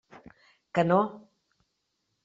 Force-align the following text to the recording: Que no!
Que 0.73 0.87
no! 0.89 0.99